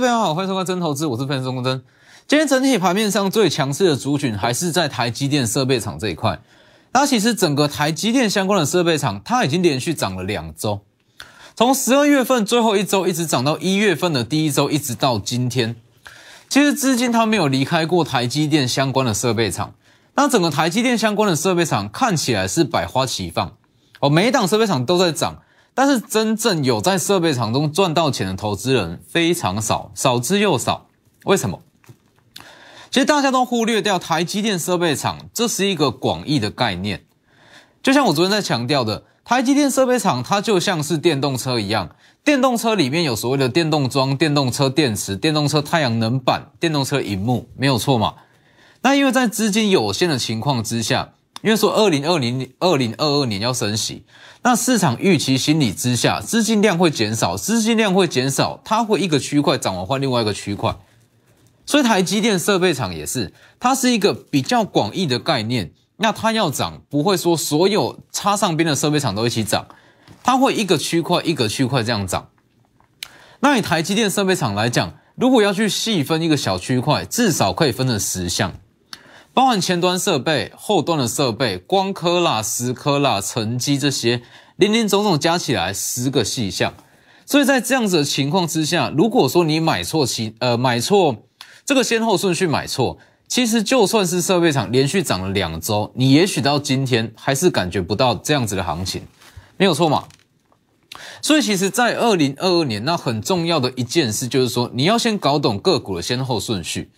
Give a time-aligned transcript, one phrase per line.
[0.00, 1.82] 非常好，欢迎收看真投资，我是分析钟真。
[2.26, 6.40] 今天整体盘面上最强势的族群还是在台积电设备厂这一块。
[6.92, 10.80] 那其实整个台积电相关的设备厂，它已经连续涨了两周，
[11.54, 15.76] 从十二月份最后一周一直涨到一月份的第一周，一直到今天。
[16.48, 19.74] 其实资金它没有离开过台积电相关的设备厂。
[20.14, 23.52] 那整个台积电相关的设备厂看起来是百花齐放
[24.00, 25.42] 哦，每一档设备厂都在涨，
[25.74, 30.86] 但是真正有在设备厂中赚到钱的投资人非常少，少之又少。
[31.24, 31.60] 为什么？
[32.90, 37.04] 其实大家都忽略掉台积电设备厂，这是一个广义的概念。
[37.82, 48.14] 就像我昨天在强调的，台积电设备厂它就像是电动车一样，电动车里面有所谓的电动桩、电动车电池、电动车太阳能板、电动车荧幕，没有错嘛？
[48.82, 54.04] 那因为在资金有限的情况之下，因为说二零二零、二零二二年要升息，
[54.42, 60.76] 那市场预期心理之下，资金量会减少，资金量会减少，它会一个区块涨完换另外一个区块。
[61.64, 65.72] 所以台积电设备厂也是，它是一个比较广义的概念。
[66.02, 69.66] 那它要涨，不会说所有插上边的设备厂都一起涨，
[70.22, 72.30] 它会一个区块一个区块这样涨。
[73.40, 78.54] 那以台积电设备厂来讲，如果要去细分一个小区块，至少可以分成十项，
[79.32, 84.22] 包含前端设备、后端的设备、光刻啦、蚀刻啦、沉积这些，
[84.56, 86.74] 零零总总加起来十个细项。
[87.24, 91.16] 所以在这样子的情况之下，如果说你买错期，呃，买错。
[91.64, 99.02] 这个先后顺序买错，其实就算是设备厂连续涨了两周，你也许到今天还是感觉不到这样子的行情，
[99.56, 100.08] 没有错嘛？
[101.22, 106.90] 所以其实，在二零二二年，那很重要的一件事就是说，你要先搞懂个股的先后顺序，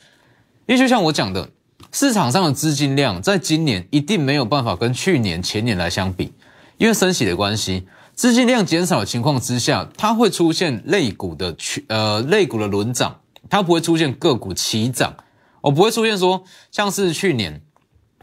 [0.66, 1.50] 因为就像我讲的，
[1.92, 6.32] 市场上的资金量在今年一定没有办法跟去年、前年来相比，
[6.78, 13.18] 因为升息的关系，资金量减少的情况之下，它会出现类股的去呃类股的轮涨。
[13.50, 15.14] 它不会出现个股齐涨，
[15.60, 17.60] 我不会出现说像是去年，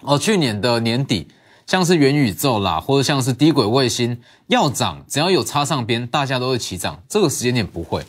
[0.01, 1.27] 哦，去年的年底，
[1.67, 6.99] 像是元宇宙啦，或者像是低轨卫星要涨，只要有插上边，大家都会齐涨。
[7.07, 8.03] 这个时间点不会，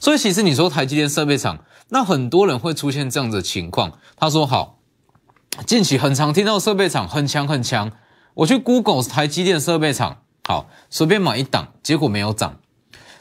[0.00, 1.58] 所以其实你说台积电设备厂，
[1.90, 3.92] 那很多人会出现这样的情况。
[4.16, 4.78] 他说好，
[5.66, 7.92] 近期很常听到设备厂很强很强，
[8.34, 12.60] 我去 Google 台积电设备厂，好，随便买一档，结果没有涨，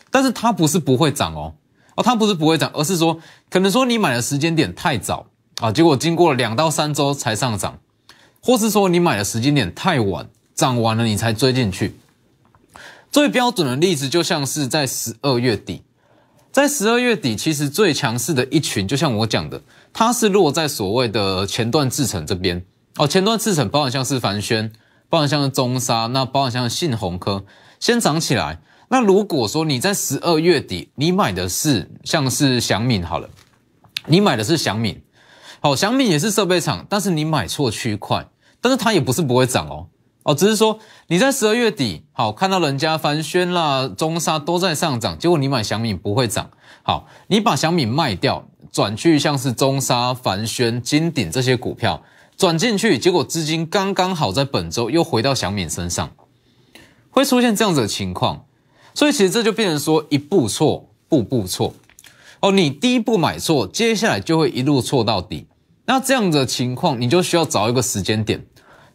[0.09, 1.55] 但是它不是不会涨哦。
[1.95, 3.19] 哦，它不是不会涨，而是说
[3.51, 5.27] 可能说你买的时间点太早
[5.61, 7.77] 啊，结果经过了两到三周才上涨，
[8.41, 11.95] 或是说你买的时间点太晚，涨完了你才追进去。
[13.11, 15.83] 最标准的例子就像是在十二月底，
[16.53, 19.59] 在十二月底其实最强势的一群，就像我讲的，
[19.91, 22.63] 它是落在所谓的前段制程这边
[22.97, 24.71] 哦，前段制程包含像是凡轩，
[25.09, 27.43] 包含像是中沙，那包含像是信鸿科，
[27.79, 28.59] 先涨起来。
[28.89, 33.27] 那如果说你在十二月底你买的是像是祥敏好了，
[34.05, 35.01] 你买的是祥敏，
[35.59, 38.27] 好，祥敏也是设备厂，但是你买错区块，
[38.61, 39.87] 但是它也不是不会涨哦，
[40.23, 46.49] 哦，只是说你在十二月底好看到人家凡轩啦、中沙都在上涨，结果你买小米不会涨，
[46.81, 52.01] 好，你把小米卖掉，转去像是中沙、凡轩、金鼎这些股票
[52.37, 56.11] 转进去，结果资金刚刚好在本周又回到小米身上，
[57.09, 58.45] 会出现这样子的情况。
[58.95, 61.73] 所以其实这就变成说一步错，步步错。
[62.41, 65.47] 哦，你第一步买错，接下来就会一路错到底。
[65.85, 68.45] 那这样的情况，你就需要找一个时间点，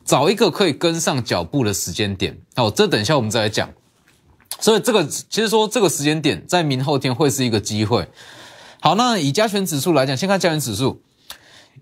[0.09, 2.39] 找一个可以跟上脚步的时间点。
[2.57, 3.69] 好，这等一下我们再来讲。
[4.59, 8.09] 所以这个其实说这个时间点在明后天会是一个机会。
[8.81, 11.03] 好，那以加权指数来讲，先看加权指数。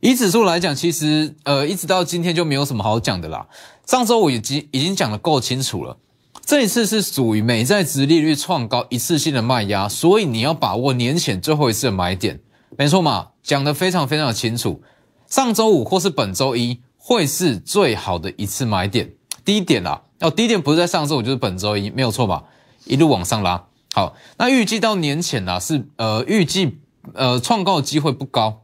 [0.01, 3.47] 以指数来讲，其实呃一直到今天就没有什么好讲的啦。
[3.87, 5.97] 上周我已经已经讲的够清楚了。
[6.45, 12.41] 这一次是属于美债值利率创高一次性的卖压，所以你要把握年前最后一次的买点，
[12.77, 13.29] 没错嘛？
[13.45, 14.83] 讲得非常非常的清楚。
[15.29, 19.13] 上周五或是本周一会是最好的一次买点，
[19.45, 22.43] 低点啦，哦，低点不是在上周五就是本周一，没有错吧？
[22.85, 23.65] 一路往上拉。
[23.95, 26.81] 好，那预计到年前啦，是呃预计
[27.15, 28.63] 呃创高的机会不高，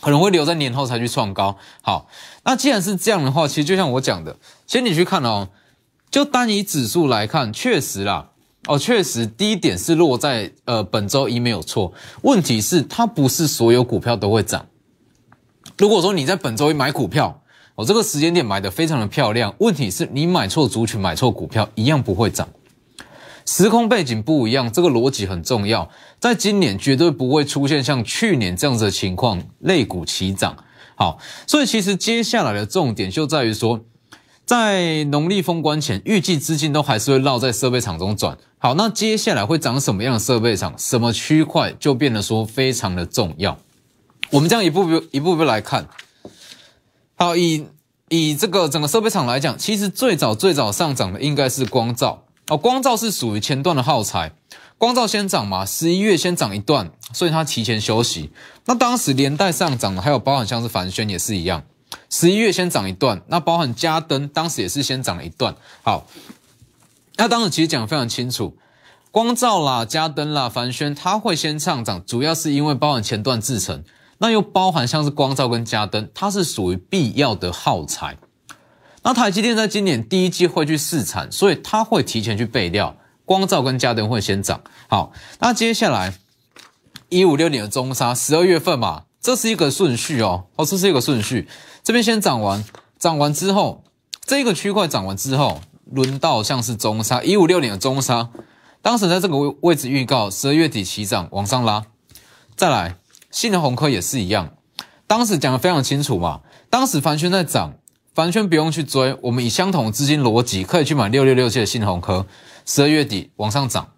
[0.00, 1.56] 可能会留在年后才去创高。
[1.80, 2.08] 好，
[2.42, 4.36] 那既然是这样的话，其实就像我讲的，
[4.66, 5.50] 先你去看哦。
[6.10, 8.30] 就单以指数来看，确实啦，
[8.66, 11.92] 哦，确实低点是落在呃本周一没有错。
[12.22, 14.66] 问题是它不是所有股票都会涨。
[15.78, 17.42] 如果说你在本周一买股票，
[17.76, 19.54] 哦，这个时间点买的非常的漂亮。
[19.58, 22.48] 问题是你买错族群，买错股票，一样不会涨。
[23.44, 25.88] 时空背景不一样，这个逻辑很重要。
[26.18, 30.56] 在今年绝对不会出现像去年这样子的情况，类股齐涨。
[30.96, 33.84] 好，所以其实接下来的重点就在于说。
[34.46, 38.38] 在农历封关前，预计资金都还是会绕在设备厂中转。
[38.58, 40.72] 好，那接下来会涨什么样的设备厂？
[40.78, 43.58] 什么区块就变得说非常的重要。
[44.30, 45.88] 我们这样一步步一步步来看。
[47.18, 47.66] 好，以
[48.08, 54.32] 以这个整个设备厂来讲，其实最早最早上涨的应该是光照哦，光照是属于前段的耗材，
[54.76, 58.30] 光照先涨嘛，十一月先涨一段，所以它提前休息。
[58.66, 61.64] 那当时连带上涨的还有包含像是凡轩也是一样。
[62.10, 65.56] 十一月先涨一段，那包含嘉登当时也是先涨了一段。
[65.82, 66.06] 好，
[67.16, 68.56] 那当时其实讲的非常清楚，
[69.10, 73.82] 光照啦、嘉登啦、凡轩，它会先上涨，主要是因为包含前段制成，
[74.18, 78.16] 那又包含像是光照跟加灯，它是属于必要的耗材。
[79.02, 84.60] 那台积电在今年第一季会去试产，所以它会提前去备料，光照跟加灯会先涨。
[84.88, 86.14] 好，那接下来
[87.08, 89.04] 一五六年的中沙，十二月份嘛。
[89.18, 91.48] 这是一个顺序哦，哦，这是一个顺序。
[91.82, 92.64] 这边先涨完，
[92.96, 93.82] 涨完之后，
[94.24, 95.60] 这个区块涨完之后，
[95.90, 98.28] 轮到像是中沙一五六年的中沙，
[98.82, 101.86] 当时在这个位位置预告十二月底起涨往上拉。
[102.54, 102.98] 再来，
[103.36, 104.54] 信的红科也是一样，
[105.06, 106.40] 当时讲的非常清楚嘛。
[106.70, 107.74] 当时凡轩在涨，
[108.14, 112.24] 凡轩不用去追，我们以相同的资金逻辑可以去买六六六七的信红科，
[112.64, 113.88] 十二月底往上涨。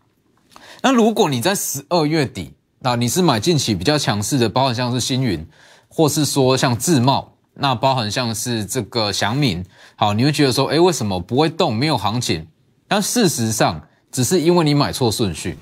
[0.83, 5.47] 那如果你在十二月底，那你是买近期比较强势的，包含像是星云，
[5.87, 9.65] 或是说像自贸，那包含像是这个祥敏，
[9.95, 12.49] 好，你会觉得说，哎，为什么不会动，没有行情？
[12.89, 15.57] 但事实上，只是因为你买错顺序，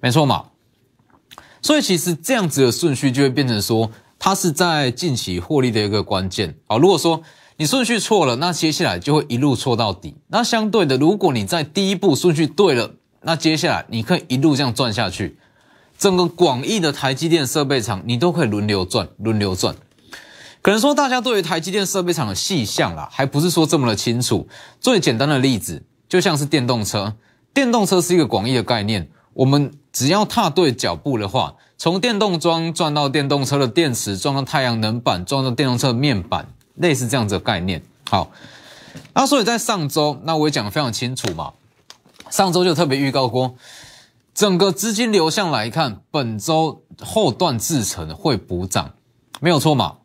[0.00, 0.49] 没错嘛。
[1.62, 6.54] 所以其实这样子的顺序就会变成说，它是在近期获利的一个关键。
[6.66, 7.22] 好，如果说
[7.56, 10.16] 你顺序错了，那接下来就会一路错到底。
[10.28, 12.90] 那相对的，如果你在第一步顺序对了，
[13.22, 15.38] 那接下来你可以一路这样赚下去。
[15.98, 19.76] 整个广义的台积电设备厂，你都可以轮流赚，轮流赚。
[20.62, 24.48] 可能说大家对于台积电设备厂的细项啦，还不是说这么的清楚。
[24.80, 27.14] 最简单的例子，就像是电动车，
[27.52, 29.10] 电动车是一个广义的概念。
[29.34, 37.82] 我们只要踏对脚步的话，从电动桩转到电动车的电池，转到太阳能板，转到电动车面板，类似这样子的概念。
[38.08, 38.30] 好，
[39.14, 41.52] 那所以在上周，那我也讲的非常清楚嘛。
[42.30, 43.54] 上周就特别预告过。
[44.32, 48.92] 整个资金流向来看，本周后段制成会补涨，
[49.40, 49.96] 没有错嘛？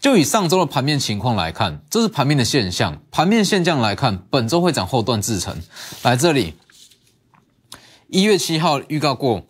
[0.00, 2.98] 就以上周的盘面情况来看，这是盘面的现象。
[3.10, 5.60] 盘面现象来看，本周会涨后段制成。
[6.02, 6.54] 来这里，
[8.08, 9.42] 一月七号预告过，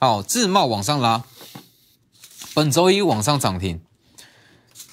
[0.00, 1.24] 好，自贸往上拉，
[2.54, 3.80] 本周一往上涨停，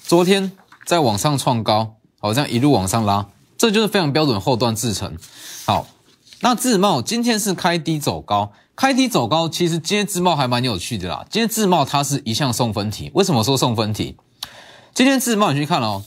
[0.02, 0.52] 昨天
[0.84, 3.28] 在往上创高，好，这样一路往上拉，
[3.58, 5.16] 这就是非常标准后段制成。
[5.64, 5.88] 好。
[6.40, 11.24] 那自贸今天是开低走高，开低走高，其实今天自贸还蛮有趣的啦。
[11.30, 14.18] 今天自贸它是一项送分题，为什么说送分题？
[14.92, 16.04] 今天自贸你去看哦，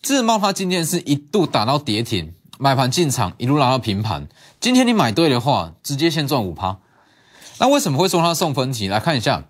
[0.00, 2.32] 自贸它今天是一度打到跌停，
[2.62, 4.28] 买盘进场一路拉到平盘。
[4.60, 6.78] 今天你买对的话，直接先赚五趴。
[7.58, 8.86] 那为什么会说它送分题？
[8.86, 9.42] 来看一下，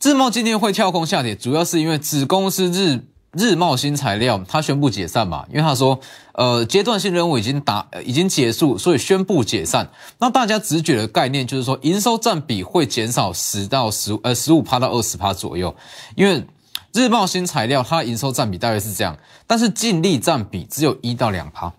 [0.00, 3.04] 自贸今天会跳空下跌，主要是因为子公司日。
[3.38, 5.44] 日茂新材料，它宣布解散嘛？
[5.50, 6.00] 因为他说，
[6.32, 9.90] 呃，阶段性任务已经达，已经结束，所以宣布解散。
[10.20, 15.76] 那大家直觉的概念就是说，营收占比会减少十到十，呃，十五趴到二十趴左右。
[16.14, 16.46] 因为
[16.94, 21.70] 日茂新材料它营收占比大约是这样，但是净利占比只有一到两趴，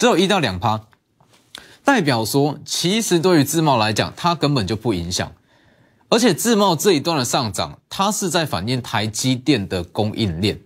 [0.00, 0.80] 只有一到两趴，
[1.84, 5.30] 代表说，其实对于自贸来讲，它根本就不影响。
[6.08, 10.58] 而且自贸这一段的上涨，它是在反映台积电的供应链。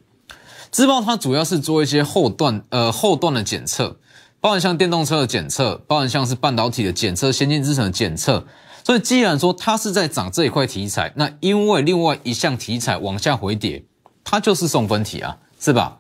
[0.71, 3.99] 自贸它主要是做一些后段呃后段的检测，
[4.39, 8.47] 包含像电动车的检测，包含像是半导体的检测、先进制程的检测。
[8.85, 13.85] 所以既然说它是在涨这一块题材，那因为另外一项题材往下回跌，
[14.23, 15.99] 它就是送分题啊，是吧？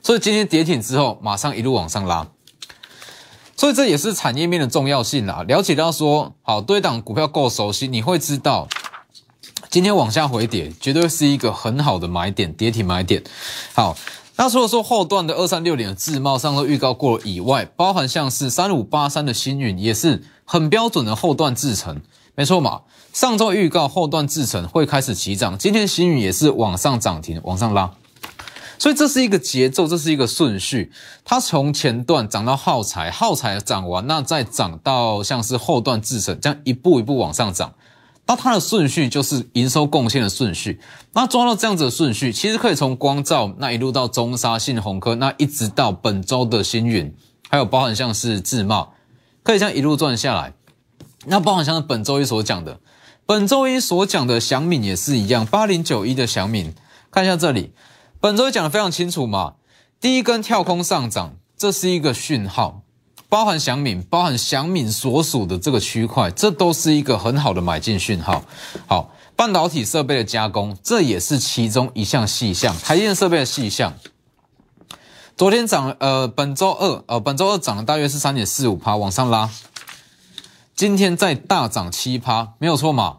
[0.00, 2.28] 所以今天跌停之后，马上一路往上拉。
[3.58, 5.44] 所以这也是产业面的重要性啦。
[5.48, 8.68] 了解到说，好，对档股票够熟悉，你会知道。
[9.68, 13.20] 今天往下回跌，绝对是一个很好的买点，跌停买点。
[13.74, 13.96] 好，
[14.36, 22.00] 那除了说后段的二三六点的自贸上周预告过以外，包含像是三五八三的星云，也是很标准的后段制成，
[22.36, 22.82] 没错嘛。
[23.12, 27.90] 上周预告后段制成会开始起涨，今天星云也是往上涨停，往上拉。
[28.78, 30.92] 所以这是一个节奏，这是一个顺序。
[31.24, 37.74] 它从前段涨到耗材，耗材涨完，那再涨到像是后段制成，这样一步一步往上涨。
[38.26, 40.80] 那它的顺序就是营收贡献的顺序。
[41.14, 47.14] 那抓到这样子的顺序，其实可以从光照那一路到中沙信鸿科，那一直到本周的星云，
[47.48, 48.92] 还有包含像是智茂，
[49.42, 50.52] 可以这样一路赚下来。
[51.24, 52.78] 那包含像是本周一所讲的，
[53.24, 56.74] 本周一所讲的祥敏也是一样，八零九一的祥敏，
[57.10, 57.72] 看一下这里，
[58.20, 59.54] 本周一讲的非常清楚嘛。
[60.00, 62.82] 第一根跳空上涨，这是一个讯号，
[63.28, 68.42] 包含祥敏，包含祥敏所属的这个区块，这都是一个很好的买进讯号。
[68.88, 73.94] 好，半导体设备的加工，这也是其中一项细项，台电设备的细项。
[75.36, 79.48] 昨天涨，呃，本周二，呃，本周二涨了大约是三点四五趴，往上拉。
[80.74, 83.18] 今天再大涨七趴，没有错嘛？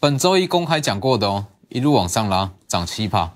[0.00, 3.35] 本周一公开讲过的哦，一路往上拉，涨七趴。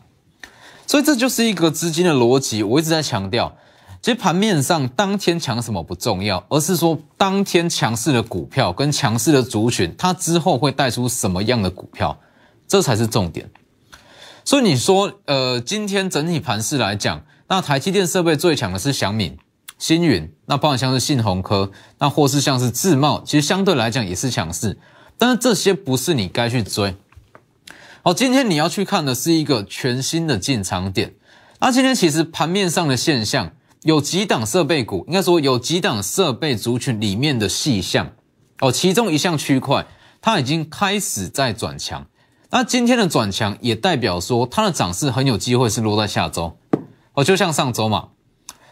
[0.90, 2.64] 所以这就是一个资金的逻辑。
[2.64, 3.56] 我一直在强调，
[4.02, 12.18] 其实盘面上当天强什么不重要，而是说当天强势的股票跟强势的族群，它之后会带出什么样的股票，
[12.66, 13.48] 这才是重点。
[14.44, 17.22] 所以你说，呃，今天整体盘势来讲。
[17.46, 19.38] 那台积电设备最强的是祥敏、
[19.78, 21.70] 星云，那包含像是信鸿科，
[22.00, 24.76] 那或是像是智茂，其实相对来讲也是强势，
[25.16, 26.96] 但是这些不是你该去追。
[28.02, 31.12] 好，今天你要去看的是一个全新的进场点。
[31.58, 33.52] 那今天其实盘面上的现象，
[33.82, 38.10] 有几档设备股，应该说有几档设备族群里面的细项，
[38.60, 39.86] 哦，其中一项区块
[40.22, 42.06] 它已经开始在转强。
[42.48, 46.56] 那今天的转强也代表说它的涨势很有机会是落在下周。
[47.12, 48.08] 哦，就像上周嘛，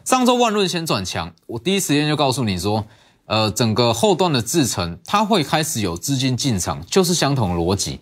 [0.06, 2.86] 上周万润先转强，我第一时间就告诉你说，
[3.26, 8.00] 呃，整个后段的制程它会开始有资金进场，就是相同的逻辑。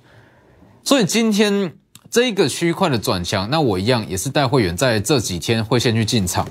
[0.87, 1.76] 所以今天
[2.09, 6.49] 这一个区块的转强，那我一样也是带会员在这几天会先去进场。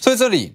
[0.00, 0.54] 所以这里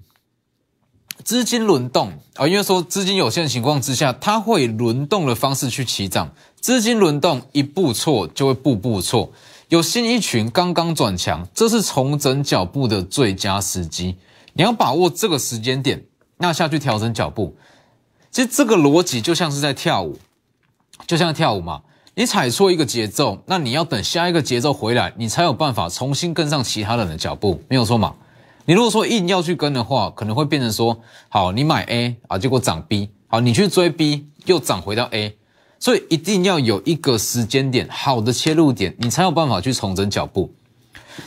[1.25, 6.33] 资金轮动啊，因为说资金有限的情况之下，它会轮动的方式去起涨。
[6.61, 9.33] 资金轮动一步错就会步步错。
[9.67, 14.15] 有新一群刚刚转强，这是重整脚步的最佳时机。
[14.53, 16.05] 你要把握这个时间点，
[16.37, 17.57] 那下去调整脚步。
[18.31, 20.17] 其实这个逻辑就像是在跳舞，
[21.05, 21.81] 就像跳舞嘛。
[22.15, 28.13] 你踩错一个节奏，那你要等下一个节奏回来，你才有办法重新跟上其他人的脚步，没有错嘛。
[28.65, 35.35] 你如果说硬要去跟的话，可能会变成说，好，你买 A 啊，结果涨 B，好，你去追 B 又涨回到 A。
[35.79, 40.53] 所以一定要有一个时间点，好的切入点，你才有办法去重整脚步。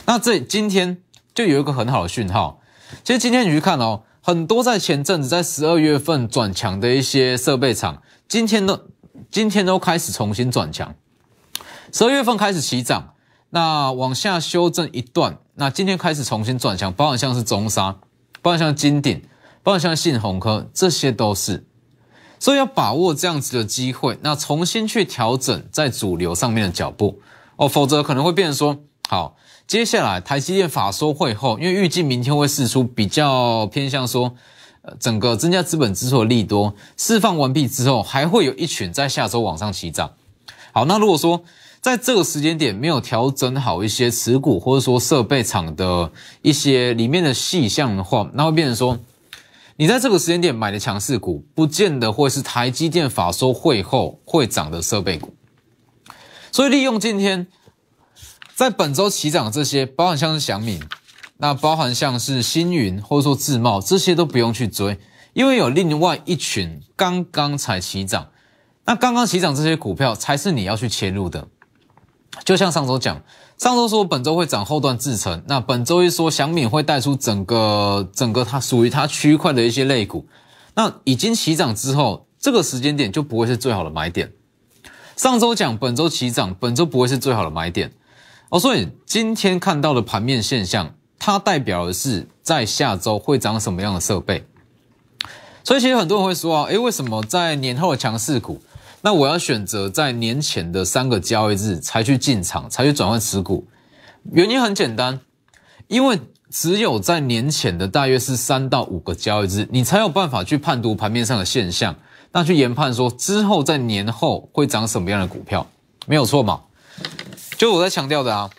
[0.05, 0.97] 那这今天
[1.35, 2.61] 就有一个很好的讯号。
[3.03, 8.79] 其实今天你去看哦，很多在前阵子在十二月份转强的一些设备厂，今天呢
[9.29, 10.95] 今天都开始重新转强。
[11.91, 13.13] 十二月份开始起涨，
[13.49, 17.97] 那往下修正一段，那今天开始重新转强，包含像是中沙，
[18.41, 19.23] 包含像金鼎，
[19.63, 21.65] 包含像信鸿科，这些都是。
[22.39, 27.19] 所以要把握这样子的机会，那重新去调整在主流上面的脚步
[27.55, 28.77] 哦，否则可能会变成说，
[29.09, 34.35] 好，接下来台积电法说会后，因为预计明天会试出比较偏向说，
[34.99, 40.13] 整个增加资本支出的利多释放完毕之后，还会有一群在下周往上起涨。
[40.71, 41.43] 好，那如果说
[41.81, 48.99] 在这个时间点没有调整好一些持股或者说设备厂的一些里面的细项的话，那会变成说。
[49.79, 55.35] 你在这个时间点买的强势股，不见得会是台积电法说会后会涨的设备股。
[56.51, 57.45] 所以利用今天
[58.55, 60.81] 在本周起涨这些，包含像是祥敏，
[61.37, 64.99] 那包含像是星云或者说自贸，这些都不用去追，
[65.33, 68.27] 因为有另外一群刚刚才起涨，
[68.85, 71.47] 那刚刚起涨这些股票才是你要去切入的。
[72.43, 73.21] 就像上周讲。
[73.57, 80.27] 上周说本周会涨后段制成，那本周一说祥敏会带出整个整个它属于它区块的一些类股，
[80.75, 84.31] 那已经起涨之后，这个时间点就不会是最好的买点。
[85.15, 87.91] 上周讲本周起涨，本周不会是最好的买点
[88.49, 90.93] 哦，所以今天看到的盘面现象，
[91.27, 94.45] 它代表的是在下周会涨什么样的设备。
[95.61, 98.61] 所以其实很多人会说啊，诶，为什么在年后的强势股？
[99.01, 103.67] 那我要选择在年前的三个交易日才去进场，才去转换持股。
[104.31, 105.19] 原因很简单，
[105.89, 106.17] 因为
[106.49, 111.93] 只有在年前的大约是三到五个交易日，你才有办法去判读盘面上的现象，
[112.31, 115.67] 那去研判说之后在年后会涨什么样的股票，
[116.05, 116.61] 没有错嘛？
[117.57, 118.49] 就我在强调的啊，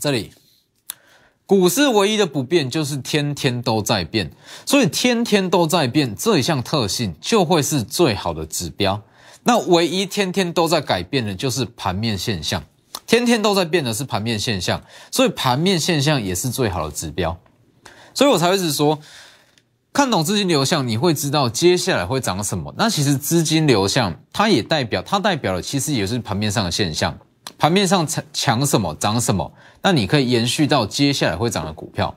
[0.00, 0.32] 这里。
[1.46, 4.30] 股市唯一的不变就是天天都在变，
[4.64, 9.02] 所以天天都在变这一项特性就会是最好的指标。
[9.42, 12.64] 那唯一天天都在改变的就是盘面现象，
[13.06, 17.38] 天天都在变的是盘面现象，所以盘面现象也是最好的指标。
[18.14, 18.98] 所以我才会是说，
[19.92, 22.72] 看懂资金流向，你会知道接下来会涨什么。
[22.78, 27.18] 那其实资金流向它也代表，它代表的其实也是盘面上的现象。
[27.64, 32.14] 盘面上强什么涨什么，那你可以延续到接下来会涨的股票，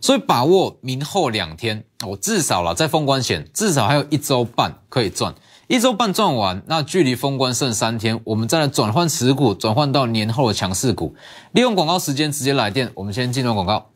[0.00, 5.34] 所以把握明后两天，我至少了在封关前至少还有一周半可以赚，
[5.66, 11.12] 一周半赚完，那距离封关剩三天，我们再来转换持股，转换到年后的强势股。
[11.50, 13.90] 利用广告时间直接来电，我们先进入广告。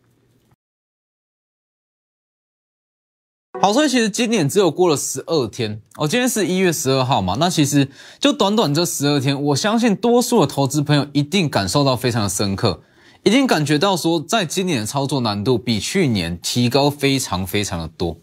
[3.61, 7.87] 好，所以其实今年只有过了十二天哦，今天是一月十二号嘛，那其实
[8.19, 12.83] 就短短这十二天，我相信多数的投资朋友一定感受到非常的深刻，
[13.23, 18.17] 一定感觉到说，在今年的操作难度比去年提高非常非常的多，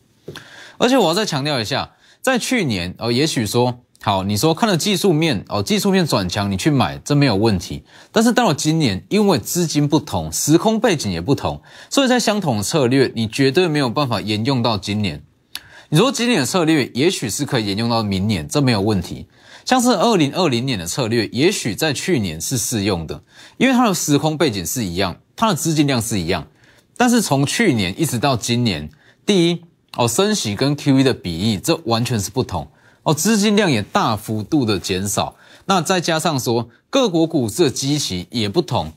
[0.80, 1.92] 而且我要再强调一下。
[2.22, 7.84] 在去年哦，也许说好，你说看了技术面哦，技术面转强，你去买这没有问题。
[8.14, 15.22] 但是到了今年，因为资金不同，时空背景也不同，所以在相同的策略，你绝对没有办法沿用到今年。
[15.90, 19.28] 你说今年的策略，也许是可以沿用到明年，这没有问题。
[19.66, 23.22] 像是二零二零年的策略，也许在去年是适用的，
[23.58, 26.48] 因为它的时空背景是一样，它的资金量是一样。
[26.96, 28.90] 但是从去年一直到今年，
[29.26, 29.62] 第一。
[29.98, 32.66] 哦，升息跟 QE 的比例，这完全是不同
[33.04, 35.36] 哦，资金量也大幅度的减少。
[35.66, 38.92] 那再加上说各国股市的基期也不同，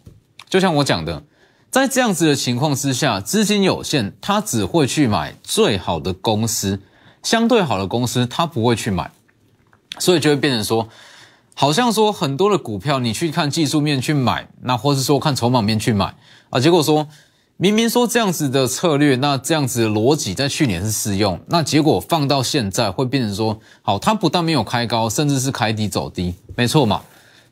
[0.48, 1.22] 就像我讲的，
[1.70, 6.80] 在这样子的情况之下，资金有限，他只会去买最好的公司，
[7.22, 9.10] 相对好的公司他不会去买，
[9.98, 10.88] 所以就会变成说，
[11.54, 16.14] 好像说很多的股票你去看技术面去买，那或是说看筹码面去买
[16.50, 17.08] 啊，结果说。
[17.62, 27.04] 明明说这样子的策略，那这样子的逻辑在去年是适用，那结果放到现在会变成说，好，它不但没有开高，甚至是开低走低，没错嘛？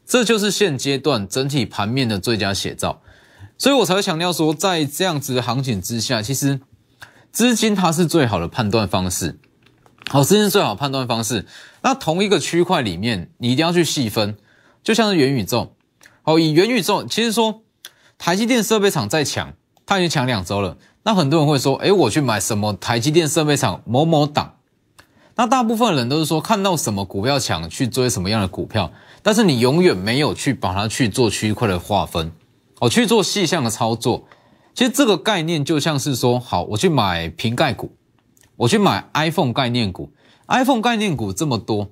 [0.05, 3.01] 这就是现阶段整体盘面的最佳写照，
[3.57, 6.59] 所以我才会强调说，在这样子的行情之下，其实
[7.31, 9.39] 资金它是最好的判断方式，
[10.09, 11.47] 好，资金最好判断方式。
[11.83, 14.37] 那同一个区块里面，你一定要去细分，
[14.83, 15.77] 就像是元宇宙，
[16.23, 17.63] 好，以元宇宙，其实说
[18.19, 19.55] 台积电设备厂再强。
[19.91, 24.55] 它已经强两周了，那很多人会说，诶，我去买什么台积电设备厂某某档，
[25.35, 32.31] 那大部分人都是说看到什么股票强去追什么样的股票，但是你永远没有去把它去做区块的划分，
[32.79, 34.25] 哦，去做细项的操作。
[34.75, 37.91] 其实这个概念就像是说，好，我去买瓶盖股，
[38.55, 40.13] 我去买 iPhone 概念股
[40.47, 41.89] ，iPhone 概念股这么多，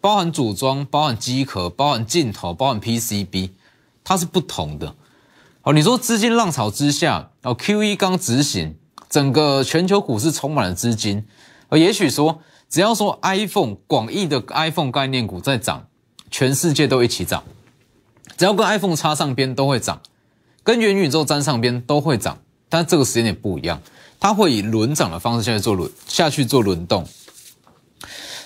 [0.00, 3.50] 包含组装、包含机壳、包含镜头、包含 PCB，
[4.04, 4.94] 它是不同的。
[5.70, 8.76] 哦，你说资金浪潮之下，哦，Q E 刚执行，
[9.08, 11.24] 整个全球股市充满了资金，
[11.68, 15.86] 而也许说，只要说 iPhone 广义的 iPhone 概念股在涨，
[16.28, 17.44] 全世界都一起涨，
[18.36, 20.00] 只要跟 iPhone 插上边都会涨，
[20.64, 23.80] 跟元宇宙沾上边都会涨，但这个时间点不一样，
[24.18, 27.06] 它会以轮涨的方式下去做轮下去做轮动，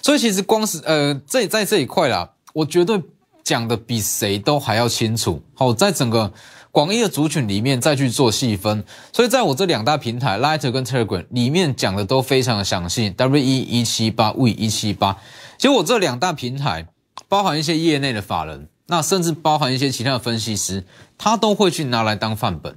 [0.03, 3.03] 所以其实光是呃这在这一块啦，我绝对
[3.43, 5.43] 讲的比谁都还要清楚。
[5.55, 6.31] 好，在整个。
[6.75, 8.83] 广义的族群里面再去做细分，
[9.13, 13.11] 所以在我这两大平台 Lighter 跟 Telegram 里面讲的都非常的详细。
[13.11, 15.17] W 一一七八 V 一七八，
[15.57, 16.89] 其实我这两大平台
[17.29, 20.85] 包含一些业内的法人，那甚至包含一些其他的分析师，
[21.17, 22.77] 他都会去拿来当范本，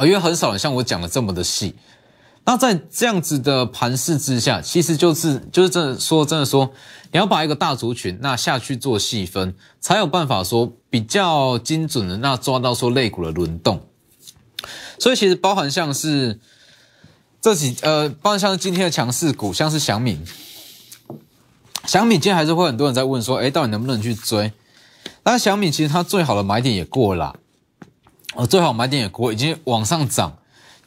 [0.00, 1.76] 因为很少人像我讲的这么的细。
[2.44, 6.72] 那在这样子的盘势之下，其实就是就是真的说真的说，
[7.12, 13.86] 你要把一个大族群那下去做细分，才有办法说比较精准的那抓到说类股的轮动。
[14.98, 16.40] 所以其实包含像是
[17.40, 20.18] 这几呃，包含像是今天的强势股，像是小米，
[21.84, 24.52] 小米今天还是会很多人在问说，哎，到底能不能去追？
[25.22, 27.36] 那小米其实它最好的买点也过了，
[28.34, 30.38] 哦，最好买点也过，已经往上涨。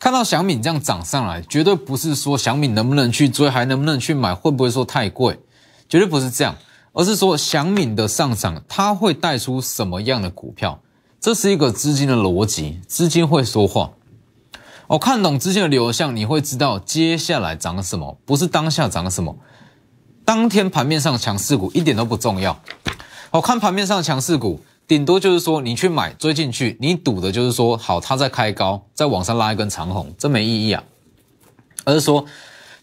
[0.04, 5.40] 看到小米这样涨上来，绝对不是说小米能不能去追，还能不能去买，会不会说太贵？
[5.88, 6.58] 绝对不是这样，
[6.92, 10.82] 而是说小米的上涨，它会带出什么样的股票？
[11.22, 13.92] 这是一个资金的逻辑，资金会说话。
[14.88, 19.38] 哦，看懂资金的流向，你会知道接下来涨什么，不是当下涨什么。
[20.26, 22.60] 当天盘面上强势股一点都不重要。
[23.32, 24.60] 哦，看盘面上强势股。
[24.94, 30.84] 顶多就是说，你去买追进去，你赌的就是说，好，它在开高，在往上拉一根长红，这没意义啊。
[31.84, 32.28] 而是说，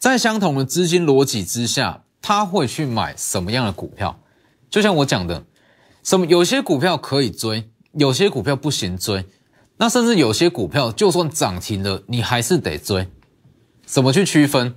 [0.01, 4.19] 在相同的资金逻辑之下，他会去买什么样的股票？
[4.69, 5.45] 就像我讲的，
[6.03, 9.25] 什么有些股票可以追，有些股票不行追，
[9.77, 13.07] 那甚至有些股票就算涨停了，你还是得追。
[13.87, 14.75] 怎么去区分？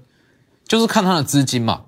[0.68, 1.86] 就是看它的资金嘛。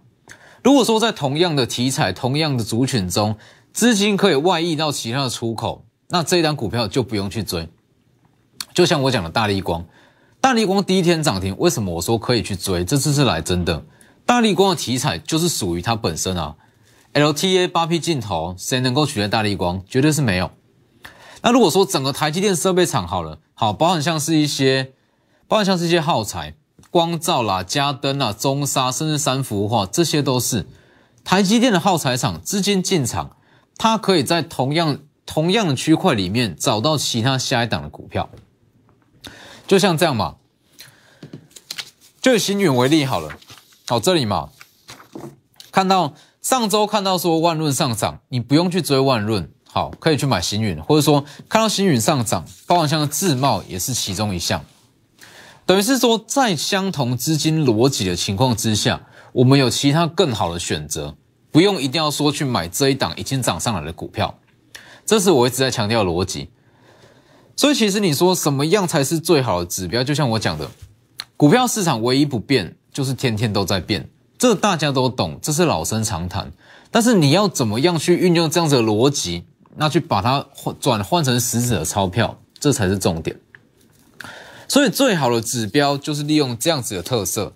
[0.63, 3.37] 如果说在同样的题材、同样的族群中，
[3.75, 7.67] 资金可以外溢到其他的出口，那这一单股票就不用去追。
[8.73, 9.85] 就像我讲的大力光，
[10.39, 12.85] 大力光第一天涨停，为什么我说可以去追？
[12.85, 13.83] 这次是来真的。
[14.25, 16.55] 大力光的题材就是属于它本身啊
[17.13, 19.83] ，LTA 八 P 镜头，谁能够取代大力光？
[19.85, 20.51] 绝对是没有。
[21.41, 24.93] 那如果说整个台积电设备厂好了，好，包含像是一些，
[25.49, 26.55] 包含像是一些耗材、
[26.89, 30.65] 光照啦、加灯啊、中沙，甚至三幅画，这些都是。
[31.25, 33.35] 台积电的耗材厂资金进场，
[33.77, 38.29] 它可以在同样同样的区块里面找到其他下一档的股票，
[39.67, 40.35] 就像这样嘛。
[42.21, 43.37] 就以新远为例好了，
[43.85, 44.49] 好这里嘛，
[45.71, 54.65] 看到上周看到说万润上涨，你不用去追万润，好可以去买新远，或者说看到新远上涨，包含像自贸也是其中一项，
[55.67, 61.15] 等于是说在相同资金逻辑的情况之下，我们有其他更好的选择，
[61.55, 64.37] 不用一定要说去买这一档已经涨上来的股票，
[65.05, 66.49] 这是我一直在强调逻辑。
[67.55, 70.69] 所以其实你说什么样才是最好的指标，就像我讲的。
[71.37, 76.51] 股票市场唯一不变就是天天都在变，这大家都懂，这是老生常谈。
[76.91, 79.45] 但是你要怎么样去运用这样子的逻辑，
[79.77, 83.39] 那去把它换转换成实质的钞票，这才是重点。
[84.67, 87.53] 所以最好的指标就是利用这样子的特色。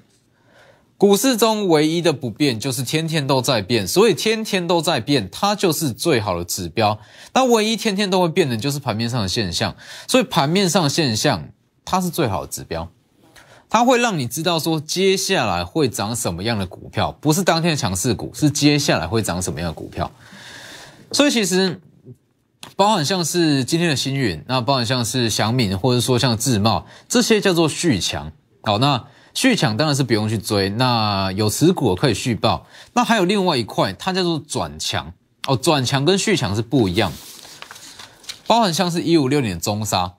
[0.99, 6.99] 股市中唯一的不变就是天天都在变，所以天天都在变，它就是最好的指标。
[7.33, 9.73] 那唯一天天都会变的就是盘面上的现象，
[10.09, 11.47] 所以盘面上现象
[11.85, 12.91] 它是最好的指标。
[13.69, 20.11] 它会让你知道说接下来会涨什么样的股票，不是当天的强势股，是接下来会涨什么样的股票。
[21.13, 21.79] 所以其实
[22.75, 28.33] 包含像是今天的新运，那包含像是祥敏，或者说像自贸这些叫做续强。
[28.63, 29.05] 好，那
[29.41, 32.65] 续强当然是不用去追，那有持股可以续报。
[32.91, 35.13] 那还有另外一块，它叫做转强。
[35.47, 37.13] 哦，转强跟续强是不一样。
[38.45, 40.15] 包含像是一五六年中沙，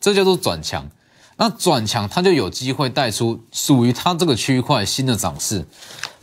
[0.00, 0.88] 这叫做转强。
[1.36, 5.66] 那转强，它就有机会带出属于它这个区块新的涨势，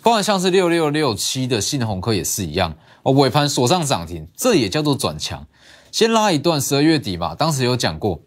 [0.02, 2.74] 包含像是六六六七的信鸿科也是一样
[3.04, 5.46] 哦，尾盘锁上涨停，这也叫做转强。
[5.92, 8.20] 先拉一段，十二月底嘛，当时有讲过，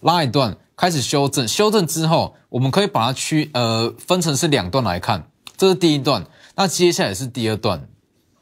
[0.00, 5.26] 拉一段开始修正，修正之后，我们可以把它区呃分成是两段来看，
[5.58, 7.86] 这是第一段，那接下来是第二段，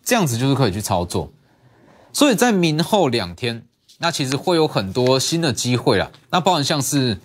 [0.04, 1.32] 这样子就是可以去操作。
[2.12, 3.64] 所以在明后两天，
[3.98, 7.18] 那其实会有很多新的机会啦，那包含像是。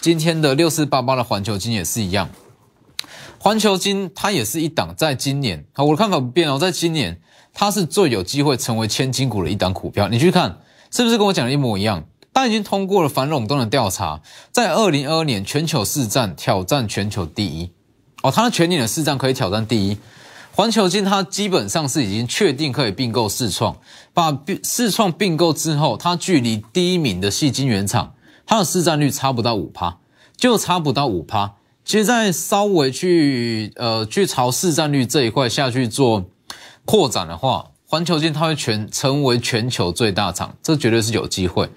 [0.00, 2.28] 今天的六四八八的环球金也是一样，
[3.38, 7.22] 环球金它也是一档，在今年，好，我的看法不变哦，在今年
[7.54, 10.08] 它是最有机会成为千金股的一档股票。
[10.08, 10.58] 你去看
[10.90, 12.04] 是不是跟我讲的一模一样？
[12.34, 14.20] 它已经通过了反垄断的调查，
[14.50, 17.70] 在二零二二年全球市占挑战全球第一
[18.22, 19.96] 哦，它的全年的市占可以挑战第一。
[20.52, 23.76] 环球金它基本上是已经确定可以并购世创，
[24.12, 28.14] 把世创并购之后，它距离第一名的细晶原厂。
[28.46, 29.98] 它的市占率差不到五趴，
[30.36, 31.54] 就差不到五趴。
[31.84, 36.24] 其实，在稍微去呃去朝市占率这一块下去做
[36.84, 41.68] 扩展的话，环球金它会全成为全球最大厂，这绝对是有机会。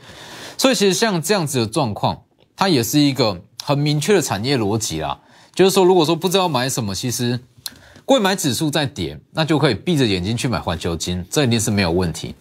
[0.57, 2.23] 所以，其实像这样子的状况，
[2.55, 5.19] 它也是一个很明确的产业逻辑啦。
[5.53, 7.39] 就是说，如果说不知道买什么，其实
[8.05, 12.35] 贵买指数在跌，那就可以闭着眼睛去买环球金，这一定是没有问题。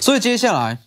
[0.00, 0.78] 所以接下来。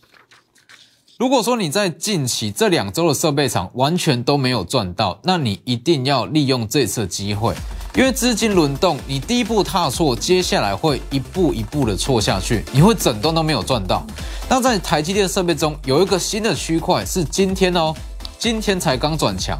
[1.17, 7.55] 如果说你在近期这两周的设备厂完全都没有赚到，那你一定要利用这次机会，
[7.95, 14.05] 因为资金轮动，你第一步踏错，接下来会一步一步的错下去，你会整段都没有赚到。
[14.49, 17.93] 那在台积电设备中有一个新的区块是今天哦，
[18.37, 19.57] 今天才刚转强，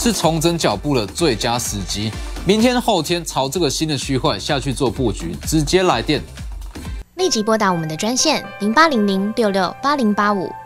[0.00, 2.10] 是重整脚步的最佳时机。
[2.44, 6.20] 明天后天朝这个新的区块下去做布局，直接来电，
[7.14, 10.50] 立即拨打我们的专线零八零零六六八零八五。